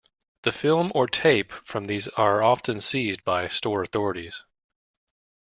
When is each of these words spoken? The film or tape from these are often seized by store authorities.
The 0.41 0.51
film 0.51 0.91
or 0.95 1.05
tape 1.05 1.51
from 1.51 1.85
these 1.85 2.07
are 2.07 2.41
often 2.41 2.81
seized 2.81 3.23
by 3.23 3.47
store 3.47 3.83
authorities. 3.83 4.43